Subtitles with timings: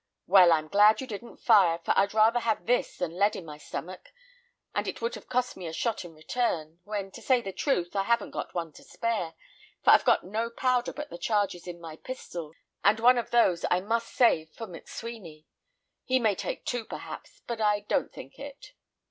[0.25, 3.59] Well, I'm glad you didn't fire, for I'd rather have this than lead in my
[3.59, 4.11] stomach;
[4.73, 7.95] and it would have cost me a shot in return, when, to say the truth,
[7.95, 9.35] I haven't got one to spare,
[9.83, 13.63] for I've got no powder but the charges in my pistols, and one of those
[13.69, 15.45] I must save for McSweeny.
[16.03, 18.73] He may take two, perhaps, but I don't think it."